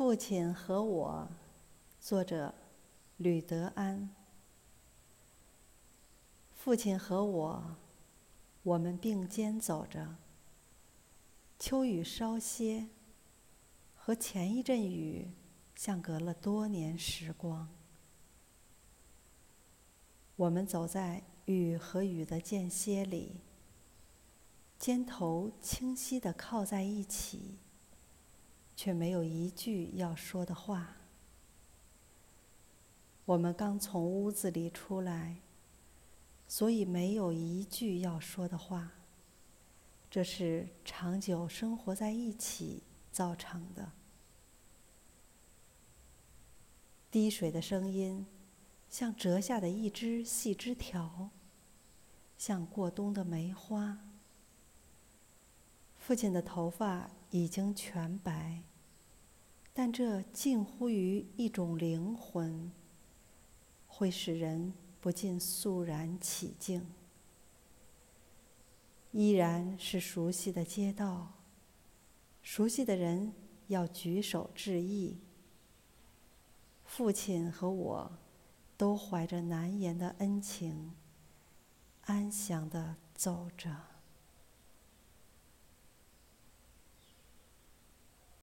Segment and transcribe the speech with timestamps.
[0.00, 1.28] 父亲和我，
[2.00, 2.54] 作者
[3.18, 4.08] 吕德安。
[6.54, 7.76] 父亲和我，
[8.62, 10.16] 我们并肩走着。
[11.58, 12.88] 秋雨稍歇，
[13.94, 15.32] 和前一阵雨，
[15.76, 17.68] 相隔了多年时光。
[20.36, 23.42] 我们走在雨和雨的间歇里，
[24.78, 27.58] 肩头清晰地靠在一起。
[28.82, 30.96] 却没有一句要说的话。
[33.26, 35.36] 我们刚从屋子里出来，
[36.48, 38.90] 所以没有一句要说的话。
[40.10, 42.82] 这是长久生活在一起
[43.12, 43.92] 造成的。
[47.10, 48.24] 滴水的声音，
[48.88, 51.28] 像折下的一枝细枝条，
[52.38, 53.98] 像过冬的梅花。
[55.98, 58.62] 父亲的头发已经全白。
[59.72, 62.70] 但这近乎于一种灵魂，
[63.86, 66.86] 会使人不禁肃然起敬。
[69.12, 71.32] 依然是熟悉的街道，
[72.42, 73.32] 熟悉的人
[73.68, 75.18] 要举手致意。
[76.84, 78.12] 父亲和我，
[78.76, 80.92] 都怀着难言的恩情，
[82.02, 83.99] 安详地走着。